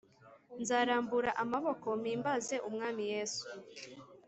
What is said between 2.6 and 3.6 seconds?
umwami yesu